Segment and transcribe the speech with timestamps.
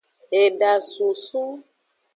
[0.43, 1.51] Eda sunsun.